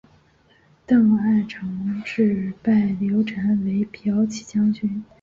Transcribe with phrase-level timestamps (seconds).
[0.87, 5.03] 邓艾承制拜刘禅为骠骑将军。